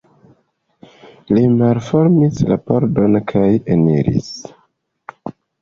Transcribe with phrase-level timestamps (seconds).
[1.35, 4.31] Li malfermis la pordon kaj eniris.